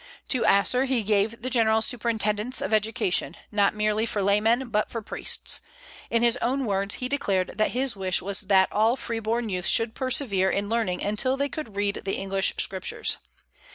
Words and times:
To 0.29 0.43
Asser 0.43 0.85
he 0.85 1.03
gave 1.03 1.43
the 1.43 1.49
general 1.51 1.79
superintendence 1.83 2.59
of 2.59 2.73
education, 2.73 3.37
not 3.51 3.75
merely 3.75 4.07
for 4.07 4.23
laymen, 4.23 4.69
but 4.69 4.89
for 4.89 4.99
priests. 5.03 5.61
In 6.09 6.23
his 6.23 6.37
own 6.37 6.65
words, 6.65 6.95
he 6.95 7.07
declared 7.07 7.59
that 7.59 7.73
his 7.73 7.95
wish 7.95 8.19
was 8.19 8.41
that 8.41 8.71
all 8.71 8.95
free 8.95 9.19
born 9.19 9.47
youth 9.49 9.67
should 9.67 9.93
persevere 9.93 10.49
in 10.49 10.69
learning 10.69 11.03
until 11.03 11.37
they 11.37 11.49
could 11.49 11.75
read 11.75 12.01
the 12.03 12.15
English 12.15 12.55
Scriptures. 12.57 13.17